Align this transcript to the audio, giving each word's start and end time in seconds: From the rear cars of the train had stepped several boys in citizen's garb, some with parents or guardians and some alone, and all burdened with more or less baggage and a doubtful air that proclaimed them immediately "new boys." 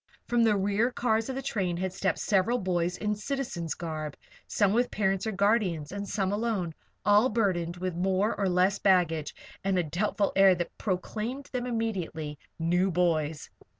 From 0.27 0.41
the 0.41 0.57
rear 0.57 0.89
cars 0.89 1.29
of 1.29 1.35
the 1.35 1.43
train 1.43 1.77
had 1.77 1.93
stepped 1.93 2.17
several 2.17 2.57
boys 2.57 2.97
in 2.97 3.13
citizen's 3.13 3.75
garb, 3.75 4.17
some 4.47 4.73
with 4.73 4.89
parents 4.89 5.27
or 5.27 5.31
guardians 5.31 5.91
and 5.91 6.09
some 6.09 6.31
alone, 6.31 6.63
and 6.65 6.73
all 7.05 7.29
burdened 7.29 7.77
with 7.77 7.93
more 7.95 8.33
or 8.35 8.49
less 8.49 8.79
baggage 8.79 9.35
and 9.63 9.77
a 9.77 9.83
doubtful 9.83 10.33
air 10.35 10.55
that 10.55 10.75
proclaimed 10.79 11.51
them 11.53 11.67
immediately 11.67 12.39
"new 12.57 12.89
boys." 12.89 13.51